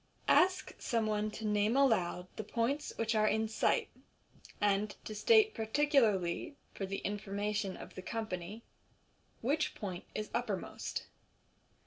[0.33, 3.89] Ask someone to name aloud the points which are cl in sight,
[4.59, 8.63] and to state par ticularly, for the informa tion of the company,
[9.41, 11.05] which point is uppermost.